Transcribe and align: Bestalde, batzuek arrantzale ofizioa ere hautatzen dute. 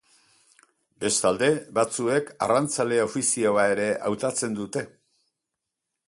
Bestalde, 1.03 1.49
batzuek 1.79 2.31
arrantzale 2.45 2.97
ofizioa 3.03 3.67
ere 3.75 3.85
hautatzen 4.09 4.57
dute. 4.61 4.83